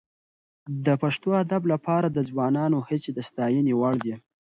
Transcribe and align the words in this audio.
د 0.85 0.87
پښتو 1.01 1.29
ادب 1.43 1.63
لپاره 1.73 2.07
د 2.09 2.17
ځوانانو 2.29 2.77
هڅې 2.87 3.09
د 3.13 3.19
ستاینې 3.29 3.73
وړ 3.79 3.95
دي. 4.05 4.15